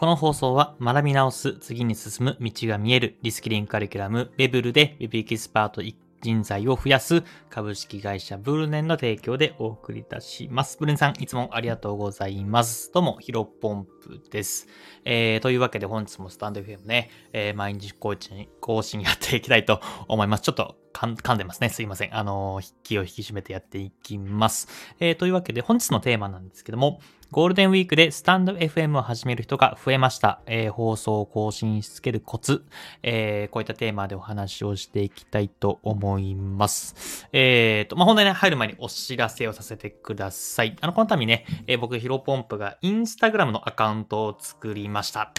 [0.00, 5.82] この放送は学び直す、次に進む道が見えるリスキリングカリキュラム、レベルで Web エキスパート
[6.22, 10.78] 人材を増やす株式会社ブルネンの提供でお送りいたします。
[10.78, 12.90] ブルネンさん、いつもありがとうございます。
[12.94, 14.68] どうも、ヒロポンプです。
[15.04, 20.44] えー、というわけで本日もスタンド FM ね、えー、毎日更新、更新やっていきたいと思います。
[20.44, 21.68] ちょっと噛んでますね。
[21.68, 22.16] すいません。
[22.16, 24.68] あの、気を引き締めてやっていきます。
[24.98, 27.00] えー、というわけで本日のテーマなんですけども、
[27.30, 30.40] ゴールデンウィークでスタンド FM を始める人が増えました。
[30.46, 32.64] えー、放送を更新しつけるコツ、
[33.04, 37.28] えー、こういったテーマでお話をしていきたいと思います。
[37.32, 40.76] えーと、まあ、本題ね、入る前にお知らせをさせてください。
[40.80, 45.32] あの、この度ね、えー、僕、ヒロポンプがインスタグラムのアカウントを作りました。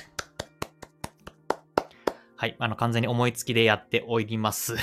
[2.38, 2.56] はい。
[2.58, 4.76] あの、完全に思いつきでやっております。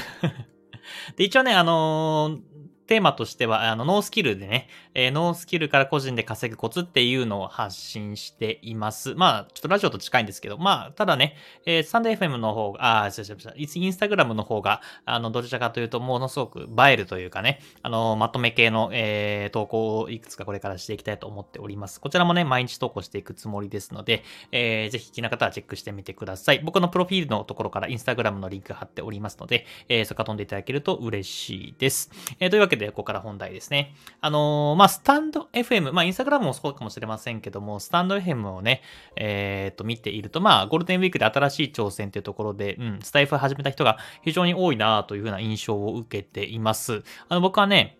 [1.16, 2.40] で、一応ね、あのー、
[2.88, 9.14] テーマとしては、あの、ノースキルでね、えー、ノースキルから個人で稼ぐコツっていうのを発信しています。
[9.14, 22.00] まあ、ちょっとラジオと近いんですけど、まあ、ただね、えー、スタンド FM の方が、あ、違う違う違う、インスタグラムの方が、あの、どちらかというと、ものすごく映えるというかね、あの、まとめ系の、えー、投稿をいくつかこれからしていきたいと思っております。
[22.00, 26.60] こちらもね、毎日投稿していくつもりですので、えー、ぜひ気な方はチェックしてみてください。
[26.64, 32.10] 僕のプロフィールのところからインスタグラムのリンク貼っておりますので、えー、そこから飛んでいただけると嬉しいです。
[32.40, 33.94] えー、というわけで、でここから本題ですね。
[34.20, 38.82] あのー、まあ、スタンド FM、まあ、インスタグラムもそうかもしれませんけども、スタンド FM をね、
[39.16, 47.02] えっ、と、見ていると、まあ、ゴールデンウィークで新しい挑戦というところで、うん、スタイフ始めた人が非常に多いなというふうな印象を受けています。
[47.28, 47.98] あの、僕はね、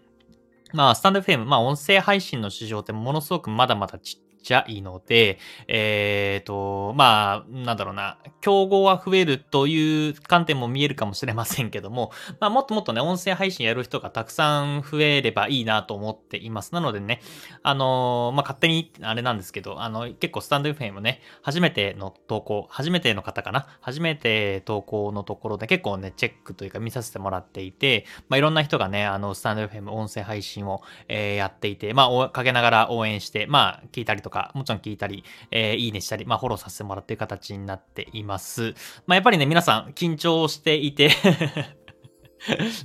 [0.73, 16.75] まあ、スタンド FM、まあ、音声配信の市場ってものすごくまだまだちっちゃいので、えっ、ー、と、まあ、なんだろうな、競合は増えるという観点も見えるかもしれませんけども、まあ、もっともっとね、音声配信やる人がたくさん増えればいいなと思っています。
[16.75, 17.21] なのでね、
[17.63, 38.75] あのまあ、勝手にあれなんですけど、あの、結構スタンド FM もね、初めての投稿、初めての方かな初めて投稿のところで結構ね、チェックというか見させてもらっていて、まあ、いろんな人がね、あの、スタンド FM 音声配信を、えー、やっていて、まあ、かけながら応援して、まあ、聞いたりとか、とかもちろん聞いたり、えー、いいねしたり、まあ、フォローさせてもらっている形になっています。
[39.07, 41.11] まあ、やっぱりね、皆さん緊張していて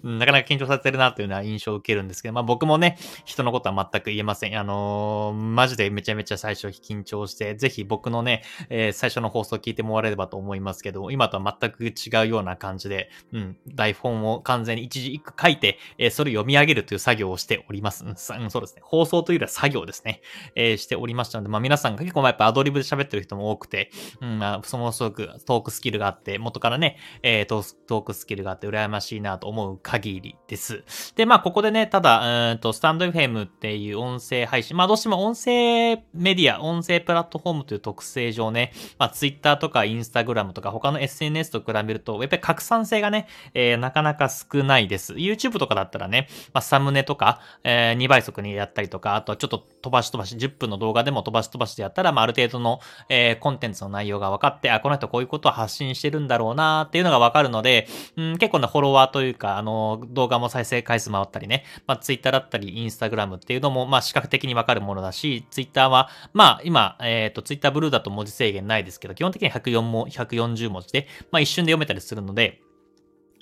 [0.04, 4.60] なかなか緊張させてるなというような印象を受けるんですけど、まあ僕もね、人のことは全く言えません。
[4.60, 11.94] あのー、マジでめちゃめちゃ最初緊張して、ぜひ僕のね、えー、最初の放送を聞いてもらえればと思いますけど、今とは全く違
[12.26, 18.06] うような感じで、うん、台本を完全に一字一句書いて、えー、それを読み上げるという作業をしております。
[18.06, 18.82] うん、そうですね。
[18.84, 20.22] 放送というよりは作業ですね。
[20.56, 30.84] えー、しておりましたので、まあ皆さんが結構まあやっぱアドリブで喋ってる人も多くて、うん、まあ、そのすごくトークスキルがあって、元からね、えー、トークスキルがあって羨ましいなと思う限りです。
[31.16, 45.14] で、まあ、ここでね、ただ、うんと、スタンド FM っていう音声配信、まあ、どうしても音声メディア、音声プラットフォームという特性上ね、まあ、Twitter とか Instagram とか他の SNS と比べると、やっぱり拡散性がね、えー、なかなか少ないです。
[45.14, 52.80] YouTube とかだったらね、まあ、サムネとか、えー、2倍速にやったりとか、あとはちょっと飛ばし飛ばし、10分の動画でも飛ばし飛ばしでやったら、まあ、ある程度の、
[53.10, 57.88] えー、コンテンツの内容が分かって、あ、この人こういうことを発信してるんだろうなっていうのが分かるので、
[58.18, 72.63] うん、結構ね、フォロワーといういうか、あの、動画も再生回数回ったりね、まあ、Twitter だったり、インスタグラムっていうのも、まあ、視覚的にわかるものだし、ツイッターは、まあ、今、えっ、ー、と、ツイッターブルーだと文字制限ないですけど、基本的には104も、140文字で、まあ、一瞬で読めたりするので、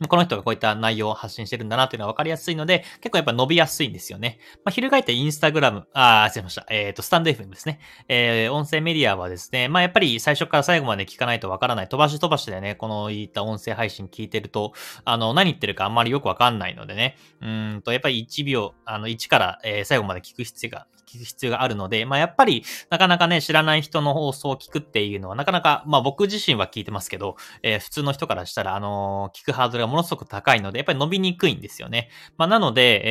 [0.07, 4.39] この人がこういった内容を発信してるんだなというのは分かりやすいので、結構やっぱ伸びやすいんですよね。
[4.65, 6.63] まあ、翻ってインスタグラム、あ、すいません。
[6.69, 7.79] えっ、ー、と、スタンド FM ですね。
[8.07, 11.89] えー、音声メディアはですね、まあ、やっぱり最初から最後まで聞かないと分からない。
[11.89, 14.73] 飛ばし飛ばしでね、このいった音声配信聞いてると、
[15.05, 17.17] あの、何言ってるかあんまりよく分かんないのでね。
[17.41, 32.09] うんと、やっぱり1秒、あの、1から、え、最後まで聞く必要が、聞く必要があるので、まあ、やっぱり、なかなかね、知らない人の放送を聞くっていうのは、なかなか、まあ、僕自身は聞いてますけど、えー、普通の人からしたら、あのー、聞くハードルがものすごく高いので、やっぱり伸びにくいんですよね。
[32.37, 33.01] まあ、なので、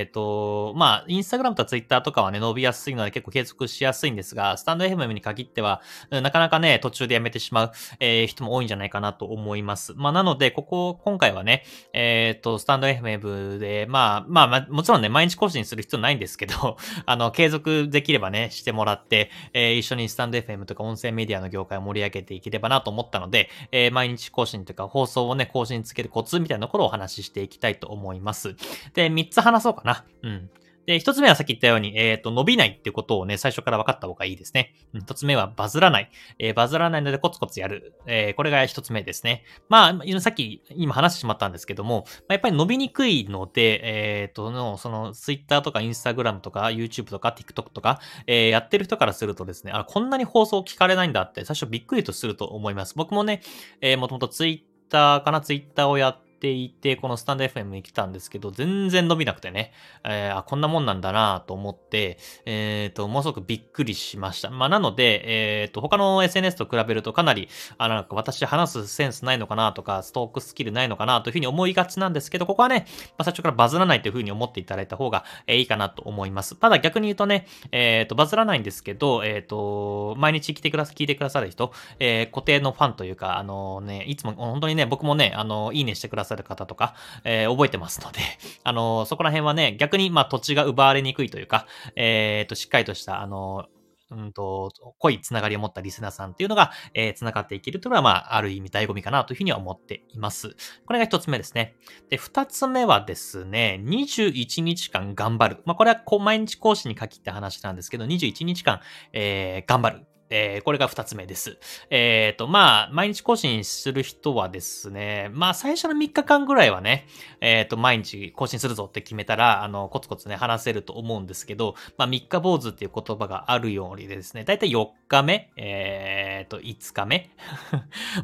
[0.00, 9.94] えっ、ー、と、まあ、インスタグラムとツイッターとかはね、伸びやすいので結構継続しやすいんですが、スタンド FM に限っては、なかなかね、途中でやめてしまう、えー、人も多いんじゃないかなと思います。
[9.96, 16.76] まあ、なので、ここ、今回はね、えっ、ー、と、スタンド FM で、まあ、まあ、まあ、もちろんね、毎日更新する必要ないんですけど、
[17.06, 28.56] あの、継続できればね、してもらって、えー、一緒にスタンド FM とか音声メディアの業界を盛り上げていければなと思ったので、えー、毎日更新とか放送をね、更新つけるコツみたいなところをお話ししていきたいと思います。
[28.94, 30.04] で、3つ話そうかな。
[30.24, 30.50] うん。
[30.88, 34.72] で、一つ目はさっき言ったように、えっ、ー、と、伸びないっていうことをね、最初から分かった方がいいですね。
[34.94, 36.10] 一つ目はバズらない。
[36.38, 37.92] えー、バズらないのでコツコツやる。
[38.06, 39.44] えー、これが一つ目ですね。
[39.68, 43.82] まあ、さっき今話してしまったんですけども、やっぱり伸びにくいので、
[44.22, 52.94] えっ、と、の、その、Twitter とか Instagram とか YouTube とか TikTok とか、えやってる人からするとですね、あ、こんなに放送聞かれないんだって最初びっくりとすると思います。
[52.96, 53.42] 僕もね、
[53.82, 59.72] えー、もともと Twitter かな Twitter をやってていて、このスタンド FM に来たんですけど、全然伸びなくてね、
[60.04, 64.50] えー、あ、こんなもんなんだなと思って、えっ、ー、と、ものすごくびっくりしました。
[64.50, 72.86] まあ、なので、えっ、ー、と、他の SNS と比べるとかなり、あ、なんか私話すセンスないのかなとか、ストークスキルないのかなというふうに思いがちなんですけど、ここはね、
[73.18, 76.56] まあ、最初からバズらないというふうに思っていただいた方が、えいいかなと思います。
[76.56, 86.94] ただ逆に言うとね、えっ、と、バズらないんですけど、えっ、と、毎日来てくださ、聞いてくださる人、え固定のファンというか、あのね、いつも本当にね、僕もね、あの、いいねしてくださる方とか、
[87.24, 88.20] えー、覚えてますので、
[88.64, 91.66] あのー、そこら辺はね、逆に、まあ、土地が奪われにくいというか、
[91.96, 93.66] え、ー、と、しっかりとした、あの
[94.10, 100.56] うんと、濃いつながりを持ったリスナーさんっていうのが、えー、つながっていけるというのは、まあ、ある意味醍醐味かなというふうには思っています。
[100.86, 101.74] これが一つ目ですね。
[102.08, 105.62] で、二つ目はですね、21日間頑張る。
[105.66, 108.80] まあ、これは毎日講師に限った話なんですけど、21日間、
[109.12, 110.06] えー、頑張る。
[110.30, 111.58] えー、これが二つ目です。
[111.90, 117.06] えっ、ー、と、まあ、毎日更新する人はですね、まあ、最初の3日間ぐらいはね、
[117.40, 127.30] えっ、ー、と、毎日更新するぞって決めたら、あの、コツコツね、話せると思うんですけど、まあ、3日坊主っていう言葉があるようにですね、だいたい4日目、えっ、と、5日目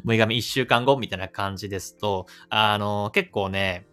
[0.05, 3.85] ?6 日目、 1週間後みたいな感じですと、あの、結構ね、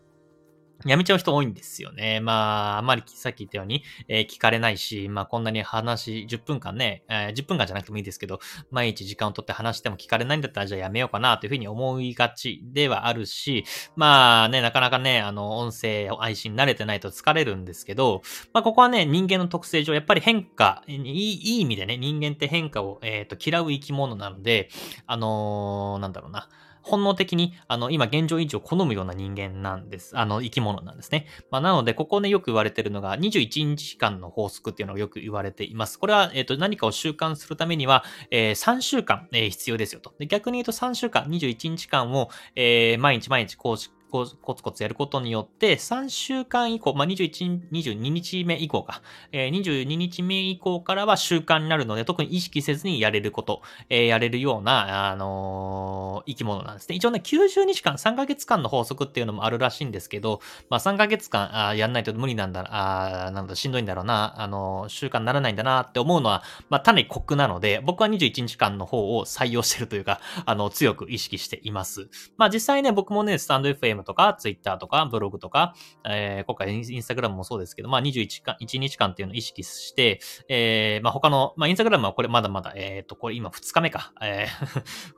[0.87, 2.21] やめちゃう人多いんですよね。
[2.21, 8.41] まあ、あまりさっき言ったように、えー、聞かれないし、まあこんなに話、10分間ね、えー、10分間じゃなくてもいいですけど、
[8.71, 13.65] 毎日時間をとって話しても聞かれないんだったらじゃあやめようかなというふうに思いがちではあるし、
[13.97, 24.69] まあね、なかなかね、あの、音声配信慣れてないと疲れるんですけど、まあここはね、人間の特性上、やっぱり変化、いいいい意味でね、人間って変化を、えっ、ー、と、嫌う生き物なので、
[25.07, 26.49] あのー、なんだろうな、
[26.83, 30.19] 本能的に、あの、今現状維持を好むような人間なんです。
[30.19, 31.27] あの、生き物なんですね。
[31.51, 35.99] まあ、なので、ここね、よく言われてるのが、21日間の法則っていうのがよく言われています。
[35.99, 40.15] これは、えっ、ー、と、何かを習慣するためには、えー、3週間、えー、必要ですよと。
[40.19, 49.01] で逆に言うと3週間、21日間を、えー、毎日毎日こうコツコツやることによって、3週間以降、まあ、21、22日目以降か、
[49.33, 56.97] えー、22日目以降からは習慣になるので、特に意識せずにやれること、えー、やれるような、あのー、生き物なんですね。
[56.97, 72.09] 一応ね、90日間、3ヶ月間の法則っていうのもあるらしいんですけど、まあ、3ヶ月間あやんないと無理なんだ、あなんだ、しんどいんだろうな、あのー、習慣にならないんだなって思うのは、まあ、単に酷なので、僕は21日間の方を採用してるというか、あの、強く意識しています。
[72.37, 84.47] まあ、実際ね、僕もね、スタンド FM とか、ツイッターとか、ブログとか、えー、今回インスタグラムもそうですけど、まあ21間、1日間っていうのを意識して、えー、まあ他の、まあインスタグラムはこれまだまだ、えっ、ー、と、これ今2日目か、え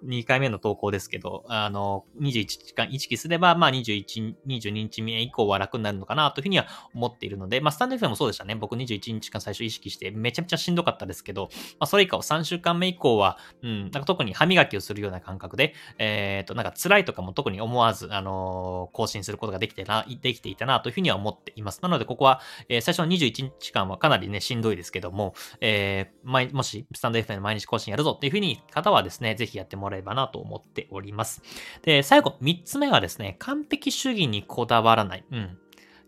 [0.02, 8.54] ー、 2回目の投稿ですけど、あの、21時間意識すれば、まあ21、22日目以降は楽になるのかなというふうには思っているので、まあスタンド FM もそうでしたね。
[8.54, 11.48] 僕21日間最初意識してめちゃめちゃしんどかったですけど、
[11.78, 21.80] まあそれ以降3週間目以降は、うん、なんか特に歯磨きをするような感覚で、えっ、ー、と、なんか辛いとかも特に思わず、あのー、更新することができてな、できていたなというふうには思っています。
[21.82, 31.42] なので、ここは、えー、最初の21日間はかなりね、しんどいですけども、えー、毎、もし、スタンド FM 毎日更新やるぞっていうふうに方はですね、ぜひやってもらえばなと思っております。
[31.82, 35.24] で、最後、3つ目はですね、完璧主義にこだわらない。
[35.30, 35.58] うん。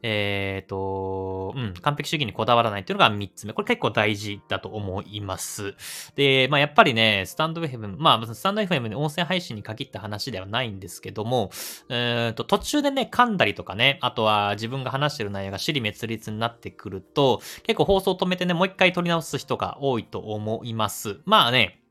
[0.08, 3.52] えっ、ー、と、うん、完璧主義にこだわらないっていうのが3つ目。
[3.52, 5.74] これ結構大事だと思います。
[6.14, 11.50] で、まあやっぱりね、スタンド FM、まあスタンド FM で音声配信に限った話ではないんですけども、
[11.88, 21.18] えっ、ー、と、途中でね、噛んだりとかね、あとは自分が話してる内容が尻滅裂になってくると、結構放送を止めてね、もう一回撮り直す人が多いと思います。
[21.24, 21.82] まあね、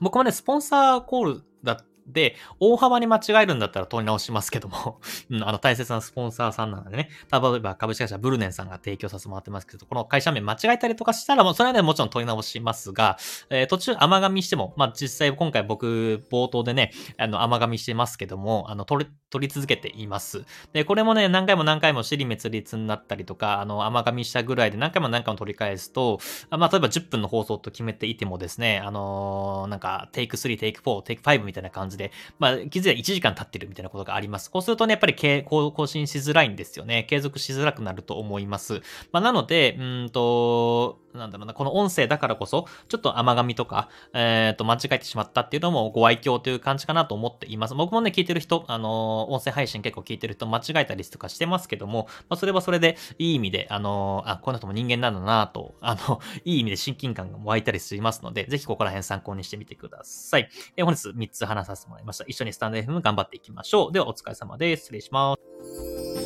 [0.00, 13.18] 僕もね、スポンサーコールだっで、大幅に間違えるんだったら取り直しますけども うん、あの、大切なスポンサーさんなのでね、例えば株式会社ブルネンさんが提供させてもらってますけど、この会社名間違えたりとかしたら、もうそれはね、もちろん取り直しますが、
[13.50, 20.44] えー、途中甘噛みしても、まあ、実際今回僕、冒頭でね、あの、甘噛みしてますけども、あの、取り、取り続けています。
[20.72, 26.20] で、これもね、何回も何回も尻滅裂になったりとか、あの、甘噛みしたぐらいで何回も何回も取り返すと、
[26.50, 34.50] まあ、例えば10分の放送と決めていてもですね、あのー、なんか、テイク3、テイク4、テイク5みたいな感じじで、まあ、気づいたら1時間経ってるみたいなことがあります。
[34.50, 37.04] こうするとね、やっぱり更新しづらいんですよね。
[37.04, 38.82] 継続しづらくなると思います。
[39.12, 47.74] まあ、なので、うんと、なんだろうな、この音声だからこそ、ちょっと甘噛みとか、えっ、ー、と、間違えてしまったっていうのもご愛嬌という感じかなと思っています。
[47.74, 60.48] 僕もね、聞いてる人、あのー、音声配信結構聞いてる人間違えたりとかしてますけども、まあ、それはそれでいい意味で、あのー、あ、この人も人間なんだなと、あの、いい意味で親近感が湧いたりしますので、ぜひここら辺参考にしてみてください。
[60.76, 62.24] え本日3つ話させてもらいました。
[62.26, 63.92] 一緒にスタンド FM 頑張っていきましょう。
[63.92, 64.82] ではお疲れ様です。
[64.82, 66.25] 失礼します。